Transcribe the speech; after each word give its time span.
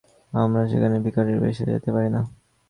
আমরা 0.33 0.61
সেখানে 0.67 0.95
ভিখারীর 0.99 1.39
বেশে 1.39 1.63
যেতে 1.65 1.89
পারি 1.95 2.09
না। 2.09 2.21